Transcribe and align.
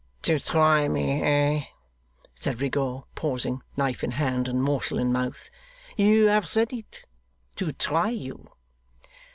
'To 0.23 0.39
try 0.39 0.87
me, 0.87 1.21
eh?' 1.21 1.65
said 2.33 2.59
Rigaud, 2.59 3.05
pausing, 3.13 3.61
knife 3.77 4.03
in 4.03 4.09
hand 4.13 4.47
and 4.47 4.63
morsel 4.63 4.97
in 4.97 5.13
mouth. 5.13 5.51
'You 5.95 6.25
have 6.25 6.49
said 6.49 6.73
it. 6.73 7.05
To 7.57 7.71
try 7.71 8.09
you. 8.09 8.49